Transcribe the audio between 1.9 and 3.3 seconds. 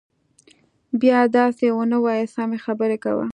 وايي سمې خبرې کوه.